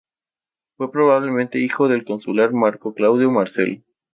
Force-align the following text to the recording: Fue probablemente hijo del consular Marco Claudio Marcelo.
Fue 0.77 0.91
probablemente 0.91 1.59
hijo 1.59 1.87
del 1.87 2.05
consular 2.05 2.51
Marco 2.53 2.95
Claudio 2.95 3.29
Marcelo. 3.29 3.83